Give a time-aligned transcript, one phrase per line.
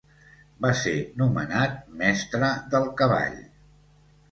[0.65, 3.39] Va ser nomenat Mestre del Cavall.